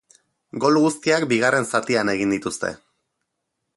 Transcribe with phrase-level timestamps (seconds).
[0.63, 2.73] Gol guztiak bigarren zatian egin dituzte.